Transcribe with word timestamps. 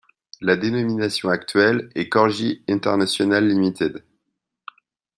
La 0.39 0.55
dénomination 0.57 1.29
actuelle 1.29 1.91
est 1.93 2.09
Corgi 2.09 2.63
International 2.67 3.47
Limited. 3.47 4.03